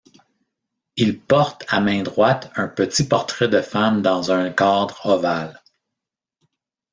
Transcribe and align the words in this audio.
Il 0.95 1.19
porte 1.21 1.63
à 1.67 1.79
main 1.79 2.01
droite 2.01 2.51
un 2.55 2.67
petit 2.67 3.03
portrait 3.07 3.47
de 3.47 3.61
femme 3.61 4.01
dans 4.01 4.31
un 4.31 4.49
cadre 4.49 4.99
ovale. 5.05 5.61